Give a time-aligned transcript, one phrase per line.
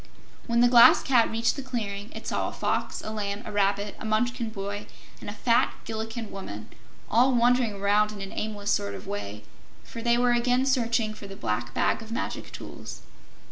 [0.47, 3.95] When the Glass Cat reached the clearing, it saw a Fox, a Lamb, a Rabbit,
[3.99, 4.87] a Munchkin boy
[5.19, 6.69] and a fat Gillikin woman,
[7.07, 9.43] all wandering around in an aimless sort of way,
[9.83, 13.03] for they were again searching for the Black Bag of Magic Tools.